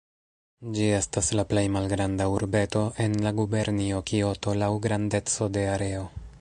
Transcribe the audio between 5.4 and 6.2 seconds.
de areo.